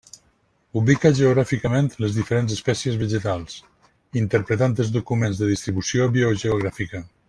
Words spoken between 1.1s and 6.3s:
geogràficament les diferents espècies vegetals, interpretant els documents de distribució